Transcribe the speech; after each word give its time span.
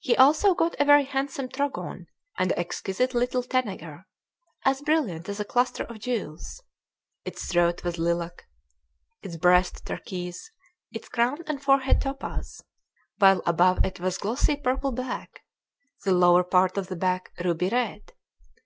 He 0.00 0.16
also 0.16 0.56
got 0.56 0.74
a 0.80 0.84
very 0.84 1.04
handsome 1.04 1.48
trogon 1.48 2.06
and 2.36 2.50
an 2.50 2.58
exquisite 2.58 3.14
little 3.14 3.44
tanager, 3.44 4.06
as 4.64 4.80
brilliant 4.82 5.28
as 5.28 5.38
a 5.38 5.44
cluster 5.44 5.84
of 5.84 6.00
jewels; 6.00 6.64
its 7.24 7.44
throat 7.44 7.84
was 7.84 7.96
lilac, 7.96 8.44
its 9.22 9.36
breast 9.36 9.86
turquoise, 9.86 10.50
its 10.92 11.08
crown 11.08 11.44
and 11.46 11.62
forehead 11.62 12.00
topaz, 12.00 12.64
while 13.18 13.40
above 13.46 13.84
it 13.84 14.00
was 14.00 14.18
glossy 14.18 14.56
purple 14.56 14.90
black, 14.90 15.42
the 16.04 16.10
lower 16.12 16.42
part 16.42 16.76
of 16.76 16.88
the 16.88 16.96
back 16.96 17.30
ruby 17.38 17.68
red. 17.68 18.10